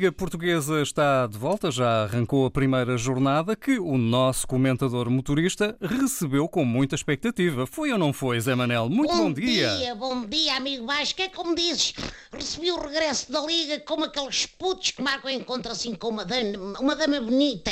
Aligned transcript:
Liga 0.00 0.12
Portuguesa 0.12 0.80
está 0.80 1.26
de 1.26 1.36
volta, 1.36 1.70
já 1.70 2.04
arrancou 2.04 2.46
a 2.46 2.50
primeira 2.50 2.96
jornada 2.96 3.54
que 3.54 3.78
o 3.78 3.98
nosso 3.98 4.46
comentador 4.46 5.10
motorista 5.10 5.76
recebeu 5.78 6.48
com 6.48 6.64
muita 6.64 6.94
expectativa. 6.94 7.66
Foi 7.66 7.92
ou 7.92 7.98
não 7.98 8.10
foi, 8.10 8.40
Zé 8.40 8.54
Manel? 8.54 8.88
Muito 8.88 9.12
bom, 9.12 9.24
bom 9.24 9.32
dia. 9.34 9.76
dia. 9.76 9.94
Bom 9.94 10.24
dia, 10.24 10.56
amigo 10.56 10.86
Vasco. 10.86 11.20
É 11.20 11.28
como 11.28 11.54
dizes, 11.54 11.92
recebi 12.32 12.72
o 12.72 12.80
regresso 12.80 13.30
da 13.30 13.42
Liga 13.42 13.78
como 13.80 14.06
aqueles 14.06 14.46
putos 14.46 14.92
que 14.92 15.02
marcam 15.02 15.30
encontro 15.30 15.70
assim 15.70 15.94
com 15.94 16.08
uma 16.08 16.24
dama, 16.24 16.80
uma 16.80 16.96
dama 16.96 17.20
bonita 17.20 17.70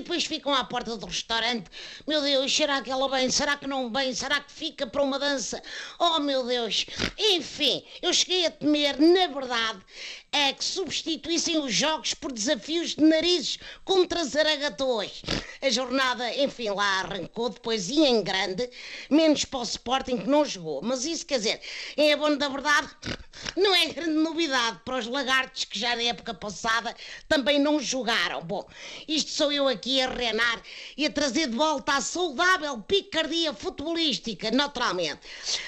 e 0.00 0.02
depois 0.02 0.24
ficam 0.24 0.54
à 0.54 0.64
porta 0.64 0.96
do 0.96 1.06
restaurante. 1.06 1.70
Meu 2.06 2.22
Deus, 2.22 2.54
será 2.54 2.80
que 2.80 2.90
ela 2.90 3.08
vem? 3.08 3.30
Será 3.30 3.56
que 3.56 3.66
não 3.66 3.92
vem? 3.92 4.14
Será 4.14 4.40
que 4.40 4.50
fica 4.50 4.86
para 4.86 5.02
uma 5.02 5.18
dança? 5.18 5.62
Oh, 5.98 6.18
meu 6.18 6.44
Deus. 6.44 6.86
Enfim, 7.18 7.84
eu 8.00 8.12
cheguei 8.12 8.46
a 8.46 8.50
temer, 8.50 8.98
na 8.98 9.26
verdade, 9.26 9.80
é 10.32 10.52
que 10.54 10.64
substituíssem 10.64 11.58
os 11.58 11.74
jogos 11.74 12.14
por 12.14 12.32
desafios 12.32 12.94
de 12.94 13.04
narizes 13.04 13.58
contra 13.84 14.24
zaragatões. 14.24 15.22
A 15.60 15.68
jornada, 15.68 16.34
enfim, 16.34 16.70
lá 16.70 17.00
arrancou, 17.00 17.50
depois 17.50 17.90
ia 17.90 18.08
em 18.08 18.22
grande, 18.22 18.70
menos 19.10 19.44
para 19.44 19.60
o 19.60 19.64
Sporting 19.64 20.16
que 20.16 20.28
não 20.28 20.46
jogou. 20.46 20.80
Mas 20.82 21.04
isso, 21.04 21.26
quer 21.26 21.38
dizer, 21.38 21.60
em 21.96 22.12
abono 22.12 22.38
da 22.38 22.48
verdade, 22.48 22.88
não 23.56 23.74
é 23.74 23.86
grande 23.86 24.10
novidade 24.10 24.80
para 24.84 24.98
os 24.98 25.06
lagartos 25.06 25.64
que 25.64 25.78
já 25.78 25.96
na 25.96 26.02
época 26.02 26.34
passada 26.34 26.94
também 27.28 27.58
não 27.58 27.80
jogaram. 27.80 28.42
Bom, 28.42 28.66
isto 29.08 29.30
sou 29.30 29.52
eu 29.52 29.68
aqui 29.68 30.00
a 30.00 30.08
renar 30.08 30.62
e 30.96 31.06
a 31.06 31.10
trazer 31.10 31.48
de 31.48 31.56
volta 31.56 31.94
a 31.94 32.00
saudável 32.00 32.78
picardia 32.82 33.52
futebolística, 33.52 34.50
naturalmente. 34.50 35.20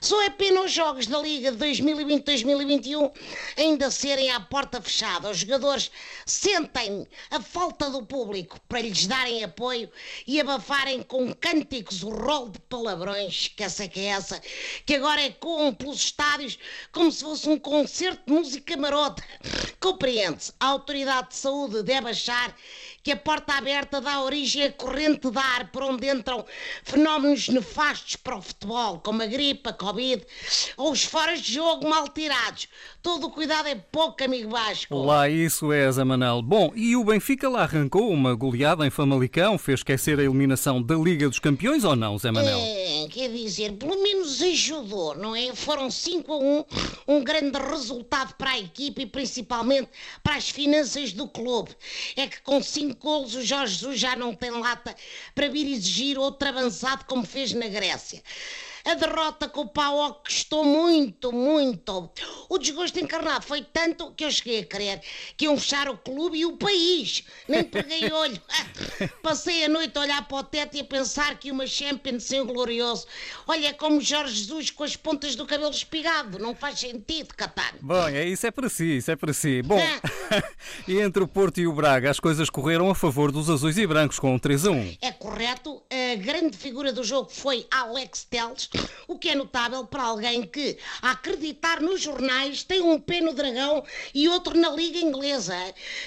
Só 0.00 0.22
é 0.22 0.30
pena 0.30 0.62
os 0.62 0.72
jogos 0.72 1.06
da 1.06 1.18
Liga 1.18 1.52
de 1.52 1.58
2020-2021 1.58 3.12
ainda 3.56 3.90
serem 3.90 4.30
à 4.30 4.40
porta 4.40 4.80
fechada. 4.80 5.30
Os 5.30 5.38
jogadores 5.38 5.90
sentem 6.24 7.06
a 7.30 7.40
falta 7.40 7.90
do 7.90 8.04
público 8.04 8.60
para 8.68 8.80
lhes 8.80 9.06
darem 9.06 9.44
apoio 9.44 9.90
e 10.26 10.40
abafarem 10.40 11.02
com 11.02 11.32
cânticos 11.34 12.02
o 12.02 12.10
rol 12.10 12.48
de 12.48 12.58
palavrões, 12.60 13.48
que 13.48 13.62
essa 13.62 13.88
que 13.88 14.00
é 14.00 14.06
essa, 14.06 14.40
que 14.84 14.94
agora 14.94 15.20
é 15.20 15.30
com 15.30 15.72
pelos 15.74 15.98
estádios 15.98 16.58
como 16.92 17.10
se 17.10 17.22
fosse 17.22 17.48
um 17.48 17.55
concerto 17.58 18.22
de 18.26 18.32
música 18.32 18.76
marota. 18.76 19.22
Compreende-se, 19.80 20.52
a 20.58 20.66
autoridade 20.66 21.28
de 21.28 21.36
saúde 21.36 21.82
deve 21.82 22.10
achar 22.10 22.54
que 23.06 23.12
a 23.12 23.16
porta 23.16 23.54
aberta 23.54 24.00
dá 24.00 24.20
origem 24.20 24.64
a 24.64 24.72
corrente 24.72 25.30
de 25.30 25.38
ar 25.38 25.70
por 25.70 25.84
onde 25.84 26.10
entram 26.10 26.44
fenómenos 26.82 27.48
nefastos 27.48 28.16
para 28.16 28.36
o 28.36 28.42
futebol, 28.42 28.98
como 28.98 29.22
a 29.22 29.26
gripe, 29.26 29.68
a 29.68 29.72
Covid 29.72 30.26
ou 30.76 30.90
os 30.90 31.04
foras 31.04 31.40
de 31.40 31.54
jogo 31.54 31.88
mal 31.88 32.08
tirados. 32.08 32.66
Todo 33.00 33.28
o 33.28 33.30
cuidado 33.30 33.68
é 33.68 33.76
pouco, 33.76 34.24
amigo 34.24 34.50
Vasco. 34.50 34.96
Lá 35.04 35.28
isso 35.28 35.72
é, 35.72 35.90
Zé 35.92 36.02
Manel. 36.02 36.42
Bom, 36.42 36.72
e 36.74 36.96
o 36.96 37.04
Benfica 37.04 37.48
lá 37.48 37.62
arrancou 37.62 38.10
uma 38.10 38.34
goleada 38.34 38.84
em 38.84 38.90
Famalicão, 38.90 39.56
fez 39.56 39.78
esquecer 39.78 40.18
a 40.18 40.24
eliminação 40.24 40.82
da 40.82 40.96
Liga 40.96 41.28
dos 41.28 41.38
Campeões 41.38 41.84
ou 41.84 41.94
não, 41.94 42.18
Zé 42.18 42.32
Manel? 42.32 42.58
É, 42.58 43.06
quer 43.08 43.28
dizer, 43.28 43.74
pelo 43.74 44.02
menos 44.02 44.42
ajudou, 44.42 45.14
não 45.14 45.36
é? 45.36 45.54
Foram 45.54 45.88
5 45.88 46.32
a 46.32 46.38
1, 46.38 46.64
um 47.06 47.22
grande 47.22 47.45
resultado 47.54 48.34
para 48.34 48.50
a 48.50 48.58
equipe 48.58 49.02
e 49.02 49.06
principalmente 49.06 49.88
para 50.22 50.36
as 50.36 50.50
finanças 50.50 51.12
do 51.12 51.28
clube. 51.28 51.74
É 52.16 52.26
que 52.26 52.40
com 52.40 52.62
5 52.62 52.94
golos 53.00 53.34
o 53.34 53.42
Jorge 53.42 53.74
Jesus 53.74 53.98
já 53.98 54.16
não 54.16 54.34
tem 54.34 54.50
lata 54.50 54.94
para 55.34 55.48
vir 55.48 55.66
exigir 55.66 56.18
outro 56.18 56.48
avançado 56.48 57.04
como 57.04 57.24
fez 57.24 57.52
na 57.52 57.68
Grécia. 57.68 58.22
A 58.86 58.94
derrota 58.94 59.48
com 59.48 59.62
o 59.62 59.68
PAOK 59.68 60.22
custou 60.22 60.64
muito, 60.64 61.32
muito. 61.32 62.08
O 62.48 62.56
desgosto 62.56 63.00
encarnado 63.00 63.44
foi 63.44 63.62
tanto 63.62 64.12
que 64.12 64.24
eu 64.24 64.30
cheguei 64.30 64.60
a 64.60 64.64
crer 64.64 65.00
que 65.36 65.46
iam 65.46 65.58
fechar 65.58 65.88
o 65.88 65.98
clube 65.98 66.38
e 66.38 66.46
o 66.46 66.56
país. 66.56 67.24
Nem 67.48 67.64
peguei 67.64 68.12
olho. 68.12 68.40
Passei 69.24 69.64
a 69.64 69.68
noite 69.68 69.98
a 69.98 70.02
olhar 70.02 70.28
para 70.28 70.36
o 70.36 70.42
teto 70.44 70.76
e 70.76 70.80
a 70.80 70.84
pensar 70.84 71.36
que 71.36 71.50
uma 71.50 71.66
Champions 71.66 72.22
sem 72.22 72.40
o 72.40 72.44
glorioso. 72.44 73.08
Olha, 73.48 73.66
é 73.66 73.72
como 73.72 74.00
Jorge 74.00 74.36
Jesus 74.36 74.70
com 74.70 74.84
as 74.84 74.94
pontas 74.94 75.34
do 75.34 75.46
cabelo 75.46 75.72
espigado. 75.72 76.38
Não 76.38 76.54
faz 76.54 76.78
sentido, 76.78 77.34
Catano. 77.34 77.78
Bom, 77.80 78.06
é 78.06 78.24
isso 78.24 78.46
é 78.46 78.52
para 78.52 78.68
si, 78.68 78.98
isso 78.98 79.10
é 79.10 79.16
para 79.16 79.32
si. 79.32 79.62
Bom, 79.62 79.80
e 80.86 80.98
entre 81.00 81.24
o 81.24 81.26
Porto 81.26 81.58
e 81.60 81.66
o 81.66 81.72
Braga 81.72 82.08
as 82.08 82.20
coisas 82.20 82.48
correram 82.48 82.88
a 82.88 82.94
favor 82.94 83.32
dos 83.32 83.50
azuis 83.50 83.76
e 83.78 83.84
brancos 83.84 84.20
com 84.20 84.32
um 84.32 84.38
3 84.38 84.66
a 84.66 84.70
1. 84.70 84.96
É 85.02 85.10
correto. 85.10 85.82
A 85.90 86.14
grande 86.14 86.56
figura 86.56 86.92
do 86.92 87.02
jogo 87.02 87.30
foi 87.30 87.66
Alex 87.68 88.24
Teles 88.24 88.68
o 89.06 89.18
que 89.18 89.30
é 89.30 89.34
notável 89.34 89.86
para 89.86 90.04
alguém 90.04 90.42
que, 90.42 90.78
a 91.00 91.12
acreditar 91.12 91.80
nos 91.80 92.00
jornais, 92.00 92.62
tem 92.62 92.82
um 92.82 93.00
pé 93.00 93.20
no 93.20 93.32
dragão 93.32 93.84
e 94.14 94.28
outro 94.28 94.58
na 94.58 94.70
Liga 94.70 94.98
Inglesa. 94.98 95.56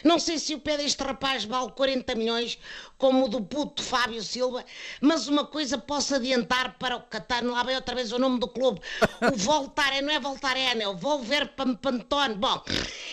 Não 0.03 0.19
sei 0.19 0.37
se 0.37 0.53
o 0.53 0.59
pé 0.59 0.77
deste 0.77 1.01
rapaz 1.03 1.45
vale 1.45 1.71
40 1.71 2.15
milhões, 2.15 2.57
como 2.97 3.25
o 3.25 3.29
do 3.29 3.41
puto 3.41 3.81
Fábio 3.81 4.21
Silva, 4.21 4.65
mas 4.99 5.27
uma 5.27 5.45
coisa 5.45 5.77
posso 5.77 6.15
adiantar 6.15 6.77
para 6.77 6.97
o 6.97 7.01
Catano, 7.01 7.53
lá 7.53 7.63
vem 7.63 7.75
outra 7.75 7.95
vez 7.95 8.11
o 8.11 8.19
nome 8.19 8.39
do 8.39 8.47
clube, 8.47 8.81
o 9.21 9.35
Voltaren, 9.39 10.01
não 10.01 10.11
é 10.11 10.19
Voltaren, 10.19 10.81
é 10.81 10.87
o 10.87 10.97
Volver 10.97 11.47
Pampantone. 11.55 12.35
Bom, 12.35 12.61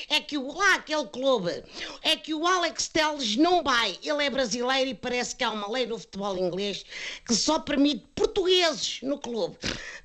é 0.09 0.21
que 0.21 0.37
o, 0.37 0.53
lá 0.53 0.75
aquele 0.75 1.07
clube, 1.07 1.63
é 2.03 2.17
que 2.17 2.35
o 2.35 2.45
Alex 2.45 2.89
Telles 2.89 3.37
não 3.37 3.63
vai, 3.63 3.97
ele 4.03 4.25
é 4.25 4.29
brasileiro 4.29 4.91
e 4.91 4.95
parece 4.95 5.37
que 5.37 5.45
há 5.45 5.51
uma 5.51 5.71
lei 5.71 5.87
no 5.87 5.99
futebol 5.99 6.37
inglês 6.37 6.85
que 7.25 7.35
só 7.35 7.61
permite 7.61 8.05
portugueses 8.15 9.01
no 9.03 9.19
clube. 9.19 9.46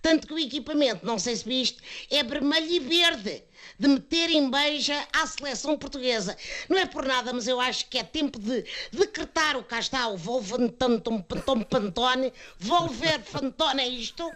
Tanto 0.02 0.28
que 0.28 0.34
o 0.34 0.40
equipamento, 0.40 1.06
não 1.06 1.20
sei 1.20 1.36
se 1.36 1.46
viste, 1.46 1.80
é 2.10 2.24
vermelho 2.24 2.72
e 2.72 2.80
verde 2.80 3.44
de 3.78 3.88
meter 3.88 4.30
em 4.30 4.50
beija 4.50 5.08
à 5.14 5.26
seleção 5.26 5.78
portuguesa. 5.78 6.38
Não 6.70 6.78
é 6.78 6.86
por 6.86 7.06
nada, 7.06 7.34
mas 7.34 7.48
eu 7.48 7.60
acho 7.60 7.88
que 7.88 7.98
é 7.98 8.04
tempo 8.04 8.40
de 8.40 8.66
decretar 8.92 9.58
o 9.58 9.64
cá 9.64 9.80
está, 9.80 10.08
o 10.08 10.18
Volvantantum 10.18 11.22
Pantone, 11.22 12.34
Volver 12.60 13.22
Fantone, 13.22 13.82
é 13.82 13.88
isto? 13.88 14.32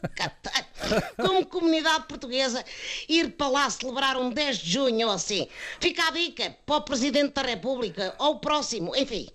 Como 1.18 1.46
comunidade 1.46 2.06
portuguesa, 2.08 2.64
ir 3.08 3.32
para 3.32 3.48
lá 3.48 3.70
celebrar 3.70 4.18
um 4.18 4.30
10 4.30 4.58
de 4.58 4.72
junho 4.72 5.08
ou 5.08 5.14
assim. 5.14 5.48
Fica 5.80 6.08
a 6.08 6.12
dica 6.12 6.56
para 6.66 6.78
o 6.78 6.82
Presidente 6.82 7.34
da 7.34 7.42
República 7.42 8.16
ou 8.20 8.34
o 8.36 8.40
próximo, 8.40 8.96
enfim. 8.96 9.30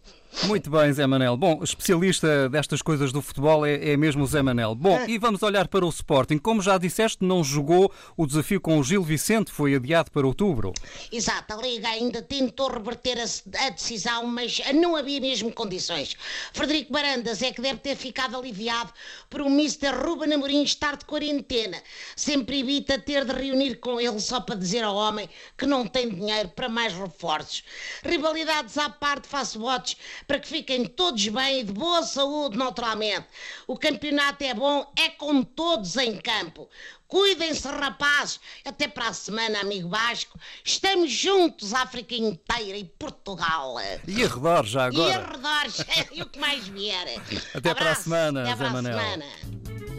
Muito 0.44 0.70
bem, 0.70 0.92
Zé 0.92 1.06
Manel. 1.06 1.36
Bom, 1.36 1.62
especialista 1.62 2.48
destas 2.48 2.80
coisas 2.80 3.12
do 3.12 3.20
futebol 3.20 3.66
é, 3.66 3.90
é 3.90 3.96
mesmo 3.96 4.22
o 4.22 4.26
Zé 4.26 4.40
Manel. 4.40 4.74
Bom, 4.74 4.98
e 5.06 5.18
vamos 5.18 5.42
olhar 5.42 5.68
para 5.68 5.84
o 5.84 5.88
Sporting. 5.88 6.38
Como 6.38 6.62
já 6.62 6.78
disseste, 6.78 7.24
não 7.24 7.44
jogou 7.44 7.92
o 8.16 8.26
desafio 8.26 8.60
com 8.60 8.78
o 8.78 8.82
Gil 8.82 9.02
Vicente, 9.02 9.50
foi 9.50 9.74
adiado 9.74 10.10
para 10.10 10.26
outubro. 10.26 10.72
Exato, 11.12 11.52
a 11.52 11.56
Liga 11.56 11.88
ainda 11.88 12.22
tentou 12.22 12.70
reverter 12.70 13.18
a, 13.18 13.66
a 13.66 13.70
decisão, 13.70 14.26
mas 14.26 14.60
não 14.74 14.96
havia 14.96 15.20
mesmo 15.20 15.52
condições. 15.52 16.16
Frederico 16.52 16.92
Barandas 16.92 17.42
é 17.42 17.52
que 17.52 17.60
deve 17.60 17.80
ter 17.80 17.96
ficado 17.96 18.36
aliviado 18.36 18.92
por 19.28 19.42
o 19.42 19.48
Mr. 19.48 19.90
Ruben 19.90 20.32
Amorim 20.32 20.62
estar 20.62 20.96
de 20.96 21.04
quarentena. 21.04 21.82
Sempre 22.16 22.60
evita 22.60 22.98
ter 22.98 23.24
de 23.24 23.32
reunir 23.32 23.76
com 23.76 24.00
ele 24.00 24.20
só 24.20 24.40
para 24.40 24.54
dizer 24.54 24.84
ao 24.84 24.96
homem 24.96 25.28
que 25.58 25.66
não 25.66 25.86
tem 25.86 26.08
dinheiro 26.08 26.48
para 26.50 26.68
mais 26.68 26.94
reforços. 26.94 27.62
Rivalidades 28.02 28.78
à 28.78 28.88
parte, 28.88 29.28
faço 29.28 29.58
votos 29.58 29.96
para 30.26 30.38
que 30.38 30.48
fiquem 30.48 30.84
todos 30.84 31.26
bem 31.28 31.60
e 31.60 31.64
de 31.64 31.72
boa 31.72 32.02
saúde, 32.02 32.56
naturalmente. 32.56 33.26
O 33.66 33.76
campeonato 33.78 34.42
é 34.44 34.54
bom, 34.54 34.90
é 34.96 35.08
com 35.10 35.42
todos 35.42 35.96
em 35.96 36.16
campo. 36.16 36.68
Cuidem-se, 37.06 37.66
rapazes. 37.66 38.38
Até 38.64 38.86
para 38.86 39.08
a 39.08 39.12
semana, 39.12 39.60
amigo 39.60 39.88
Vasco. 39.88 40.38
Estamos 40.64 41.10
juntos, 41.10 41.74
África 41.74 42.14
inteira 42.14 42.78
e 42.78 42.84
Portugal. 42.84 43.74
E 44.06 44.22
arredor 44.22 44.64
já 44.64 44.84
agora. 44.84 45.08
E 45.08 45.12
arredores, 45.12 45.76
e 46.12 46.22
o 46.22 46.26
que 46.26 46.38
mais 46.38 46.68
vier. 46.68 47.20
Até 47.52 47.70
Abraço. 47.70 47.74
para 47.74 47.90
a 47.90 47.94
semana, 47.96 48.40
Até 48.42 48.50
Zé 48.50 48.56
para 48.56 48.66
a 48.68 48.70
Manel. 48.70 48.98
semana. 48.98 49.89